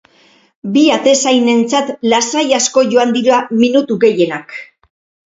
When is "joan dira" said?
2.95-3.43